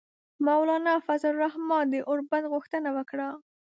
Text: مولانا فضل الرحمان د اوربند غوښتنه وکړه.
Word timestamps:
مولانا 0.47 0.93
فضل 1.05 1.29
الرحمان 1.31 1.85
د 1.89 1.95
اوربند 2.09 2.45
غوښتنه 2.53 2.89
وکړه. 2.97 3.27